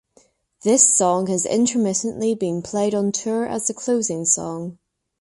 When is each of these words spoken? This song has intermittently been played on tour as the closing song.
This 0.63 0.91
song 0.91 1.27
has 1.27 1.45
intermittently 1.45 2.33
been 2.33 2.63
played 2.63 2.95
on 2.95 3.11
tour 3.11 3.45
as 3.45 3.67
the 3.67 3.75
closing 3.75 4.25
song. 4.25 4.79